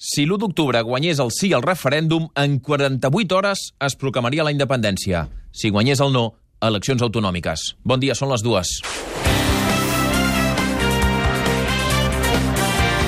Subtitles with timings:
[0.00, 5.26] Si l'1 d'octubre guanyés el sí al referèndum, en 48 hores es proclamaria la independència.
[5.52, 6.22] Si guanyés el no,
[6.64, 7.74] eleccions autonòmiques.
[7.84, 8.72] Bon dia, són les dues.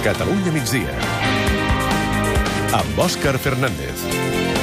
[0.04, 0.98] Catalunya migdia.
[2.76, 4.61] Amb Òscar Fernández.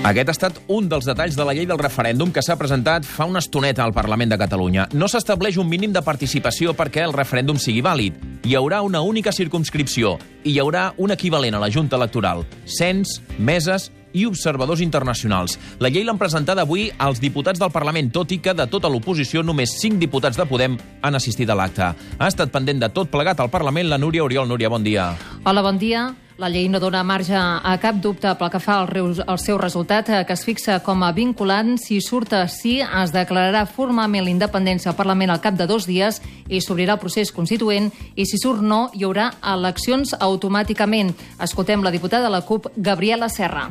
[0.00, 3.26] Aquest ha estat un dels detalls de la llei del referèndum que s'ha presentat fa
[3.28, 4.86] una estoneta al Parlament de Catalunya.
[4.96, 8.16] No s'estableix un mínim de participació perquè el referèndum sigui vàlid.
[8.48, 12.46] Hi haurà una única circumscripció i hi haurà un equivalent a la Junta Electoral.
[12.64, 15.58] Cens, meses i observadors internacionals.
[15.84, 19.44] La llei l'han presentada avui als diputats del Parlament, tot i que de tota l'oposició
[19.44, 21.92] només 5 diputats de Podem han assistit a l'acte.
[21.92, 24.48] Ha estat pendent de tot plegat al Parlament la Núria Oriol.
[24.48, 25.12] Núria, bon dia.
[25.44, 26.08] Hola, bon dia.
[26.40, 28.88] La llei no dona marge a cap dubte pel que fa al,
[29.28, 31.74] al seu resultat, eh, que es fixa com a vinculant.
[31.76, 36.22] Si surt sí, es declararà formalment la independència al Parlament al cap de dos dies
[36.48, 41.12] i s'obrirà el procés constituent, i si surt no, hi haurà eleccions automàticament.
[41.44, 43.66] Escoltem la diputada de la CUP, Gabriela Serra.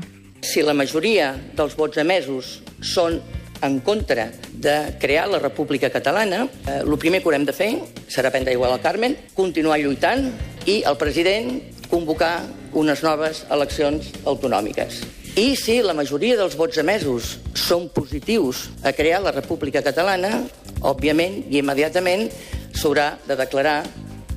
[0.45, 3.17] Si la majoria dels vots emesos són
[3.65, 7.73] en contra de crear la República Catalana, eh, el primer que haurem de fer
[8.05, 10.29] serà prendre igual al Carmen, continuar lluitant
[10.69, 12.47] i el president convocar
[12.79, 15.01] unes noves eleccions autonòmiques.
[15.35, 20.45] I si la majoria dels vots emesos són positius a crear la República Catalana,
[20.79, 22.29] òbviament i immediatament
[22.75, 23.83] s'haurà de declarar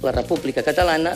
[0.03, 1.15] la República Catalana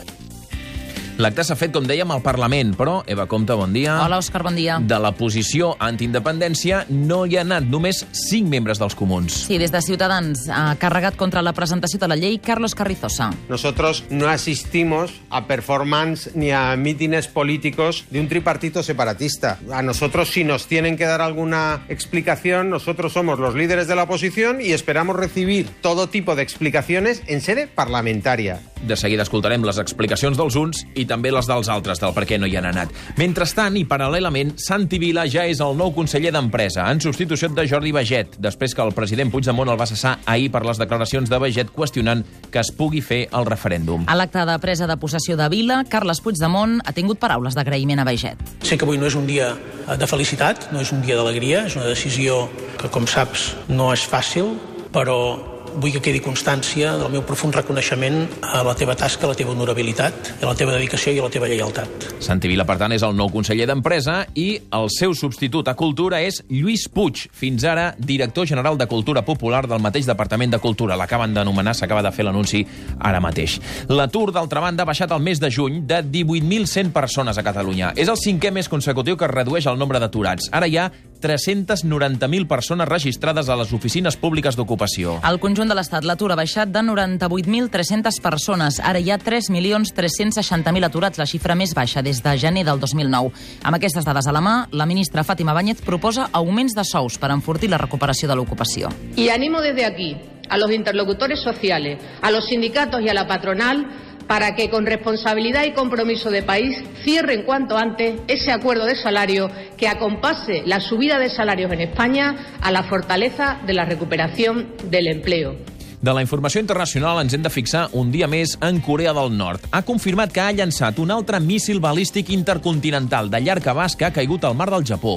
[1.17, 3.95] L'acte s'ha fet, com dèiem, al Parlament, però, Eva Comte, bon dia.
[4.05, 4.75] Hola, Òscar, bon dia.
[4.85, 9.39] De la posició antiindependència no hi ha anat només 5 membres dels comuns.
[9.47, 13.31] Sí, des de Ciutadans ha carregat contra la presentació de la llei Carlos Carrizosa.
[13.49, 19.59] Nosotros no asistimos a performance ni a mítines políticos de un tripartito separatista.
[19.73, 24.03] A nosotros, si nos tienen que dar alguna explicación, nosotros somos los líderes de la
[24.03, 28.61] oposición y esperamos recibir todo tipo de explicaciones en sede parlamentaria.
[28.85, 32.37] De seguida escoltarem les explicacions dels uns i també les dels altres del per què
[32.39, 32.93] no hi han anat.
[33.17, 37.93] Mentrestant, i paral·lelament, Santi Vila ja és el nou conseller d'Empresa, en substitució de Jordi
[37.95, 41.73] Baget, després que el president Puigdemont el va cessar ahir per les declaracions de Baget
[41.73, 44.05] qüestionant que es pugui fer el referèndum.
[44.11, 48.07] A l'acte de presa de possessió de Vila, Carles Puigdemont ha tingut paraules d'agraïment a
[48.09, 48.41] Baget.
[48.63, 49.55] Sé que avui no és un dia
[49.87, 52.47] de felicitat, no és un dia d'alegria, és una decisió
[52.81, 54.57] que, com saps, no és fàcil,
[54.93, 59.37] però vull que quedi constància del meu profund reconeixement a la teva tasca, a la
[59.39, 62.09] teva honorabilitat, a la teva dedicació i a la teva lleialtat.
[62.25, 66.23] Santi Vila, per tant, és el nou conseller d'Empresa i el seu substitut a Cultura
[66.25, 70.97] és Lluís Puig, fins ara director general de Cultura Popular del mateix Departament de Cultura.
[70.97, 72.65] L'acaben d'anomenar, s'acaba de fer l'anunci
[72.99, 73.59] ara mateix.
[73.89, 77.93] L'atur, d'altra banda, ha baixat el mes de juny de 18.100 persones a Catalunya.
[77.97, 80.49] És el cinquè mes consecutiu que redueix el nombre d'aturats.
[80.57, 85.19] Ara hi ha 390.000 persones registrades a les oficines públiques d'ocupació.
[85.23, 88.81] Al conjunt de l'Estat, l'atur ha baixat de 98.300 persones.
[88.81, 93.33] Ara hi ha 3.360.000 aturats, la xifra més baixa des de gener del 2009.
[93.63, 97.33] Amb aquestes dades a la mà, la ministra Fàtima Báñez proposa augments de sous per
[97.35, 98.93] enfortir la recuperació de l'ocupació.
[99.17, 100.15] I animo desde aquí
[100.49, 103.87] a los interlocutores sociales, a los sindicatos y a la patronal
[104.27, 109.51] para que con responsabilidad y compromiso de país cierren cuanto antes ese acuerdo de salario
[109.77, 115.07] que acompase la subida de salarios en España a la fortaleza de la recuperación del
[115.09, 115.76] empleo.
[116.07, 119.65] De la informació internacional ens hem de fixar un dia més en Corea del Nord.
[119.75, 124.13] Ha confirmat que ha llançat un altre míssil balístic intercontinental de llarg abast que ha
[124.15, 125.17] caigut al mar del Japó.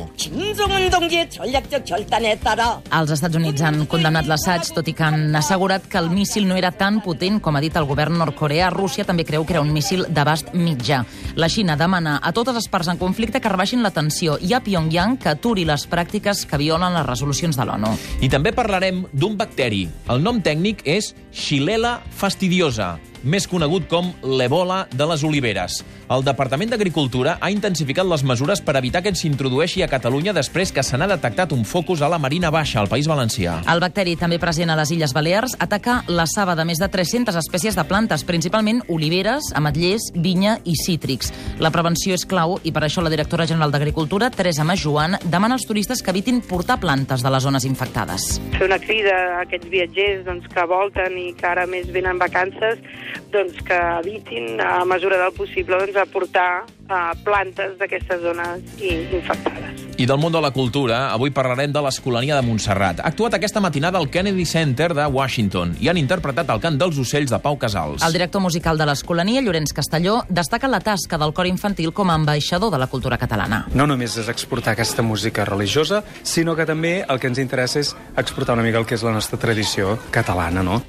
[2.97, 6.57] Els Estats Units han condemnat l'assaig, tot i que han assegurat que el míssil no
[6.57, 8.71] era tan potent com ha dit el govern nord-coreà.
[8.73, 11.03] Rússia també creu que era un míssil d'abast mitjà.
[11.37, 14.63] La Xina demana a totes les parts en conflicte que rebaixin la tensió i a
[14.65, 17.93] Pyongyang que aturi les pràctiques que violen les resolucions de l'ONU.
[18.25, 19.85] I també parlarem d'un bacteri.
[20.09, 25.81] El nom tècnic és Xilella fastidiosa, més conegut com l'ebola de les oliveres.
[26.09, 30.81] El Departament d'Agricultura ha intensificat les mesures per evitar que s'introdueixi a Catalunya després que
[30.81, 33.59] se n'ha detectat un focus a la Marina Baixa, al País Valencià.
[33.69, 37.37] El bacteri, també present a les Illes Balears, ataca la saba de més de 300
[37.37, 41.29] espècies de plantes, principalment oliveres, ametllers, vinya i cítrics.
[41.61, 45.67] La prevenció és clau i per això la directora general d'Agricultura, Teresa Majuan, demana als
[45.69, 48.39] turistes que evitin portar plantes de les zones infectades.
[48.57, 52.81] Fer una crida a aquests viatgers doncs, que volten i que ara més venen vacances
[53.29, 59.85] doncs, que evitin, a mesura del possible, doncs, aportar uh, plantes d'aquestes zones infectades.
[59.99, 63.01] I del món de la cultura, avui parlarem de l'Escolania de Montserrat.
[63.01, 66.99] Ha actuat aquesta matinada al Kennedy Center de Washington i han interpretat el cant dels
[67.01, 68.03] ocells de Pau Casals.
[68.07, 72.15] El director musical de l'Escolania, Llorenç Castelló, destaca la tasca del cor infantil com a
[72.15, 73.65] ambaixador de la cultura catalana.
[73.75, 77.95] No només és exportar aquesta música religiosa, sinó que també el que ens interessa és
[78.15, 80.79] exportar una mica el que és la nostra tradició catalana, no?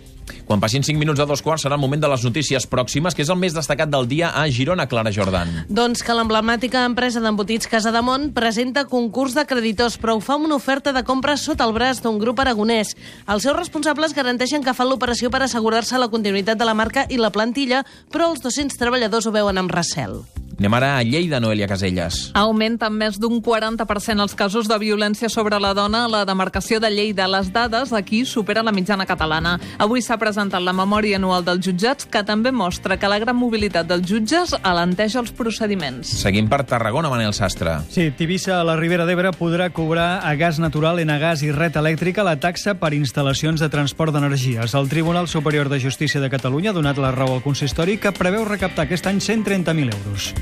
[0.50, 3.22] Quan passin 5 minuts de dos quarts serà el moment de les notícies pròximes, que
[3.22, 5.52] és el més destacat del dia a Girona, Clara Jordan.
[5.70, 10.90] Doncs que l'emblemàtica empresa d'embotits Casademont presenta concurs de creditors, però ho fa una oferta
[10.90, 12.96] de compra sota el braç d'un grup aragonès.
[13.30, 17.22] Els seus responsables garanteixen que fan l'operació per assegurar-se la continuïtat de la marca i
[17.22, 20.18] la plantilla, però els 200 treballadors ho veuen amb recel.
[20.60, 22.16] Anem ara a Lleida, Noelia Caselles.
[22.36, 26.90] Augmenten més d'un 40% els casos de violència sobre la dona a la demarcació de
[26.92, 27.24] Lleida.
[27.32, 29.54] Les dades aquí superen la mitjana catalana.
[29.80, 33.88] Avui s'ha presentat la memòria anual dels jutjats, que també mostra que la gran mobilitat
[33.88, 36.12] dels jutges alenteja els procediments.
[36.20, 37.78] Seguim per Tarragona, Manel Sastre.
[37.88, 42.20] Sí, Tivissa, a la Ribera d'Ebre, podrà cobrar a gas natural, Enagas i red elèctrica
[42.20, 44.76] la taxa per instal·lacions de transport d'energies.
[44.76, 48.44] El Tribunal Superior de Justícia de Catalunya ha donat la raó al consistori que preveu
[48.44, 50.34] recaptar aquest any 130.000 euros.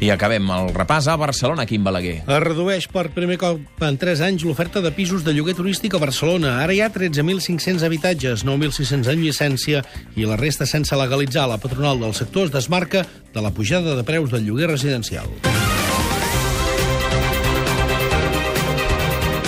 [0.00, 2.22] I acabem el repàs a Barcelona, Quim Balaguer.
[2.24, 6.00] Es redueix per primer cop en 3 anys l'oferta de pisos de lloguer turístic a
[6.00, 6.56] Barcelona.
[6.64, 9.84] Ara hi ha 13.500 habitatges, 9.600 en llicència
[10.16, 11.44] i la resta sense legalitzar.
[11.50, 15.28] La patronal del sector es desmarca de la pujada de preus del lloguer residencial.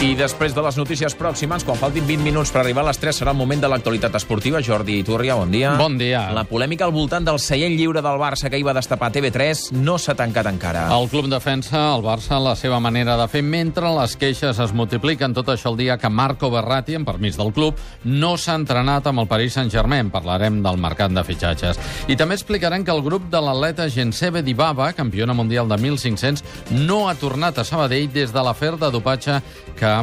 [0.02, 3.20] I després de les notícies pròximes, quan faltin 20 minuts per arribar a les 3,
[3.20, 4.58] serà el moment de l'actualitat esportiva.
[4.58, 5.76] Jordi Turria, bon dia.
[5.78, 6.24] Bon dia.
[6.34, 9.94] La polèmica al voltant del seient lliure del Barça que hi va destapar TV3 no
[10.02, 10.88] s'ha tancat encara.
[10.90, 15.36] El club defensa el Barça la seva manera de fer mentre les queixes es multipliquen
[15.38, 19.22] tot això el dia que Marco Berratti, en permís del club, no s'ha entrenat amb
[19.22, 20.10] el Paris Saint-Germain.
[20.10, 21.78] Parlarem del mercat de fitxatges.
[22.10, 26.42] I també explicarem que el grup de l'atleta Gensebe Dibaba, campiona mundial de 1.500,
[26.90, 29.38] no ha tornat a Sabadell des de l'afer de dopatge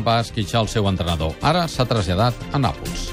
[0.05, 1.33] va esquitxar el seu entrenador.
[1.53, 3.07] Ara s'ha traslladat a Nàpols.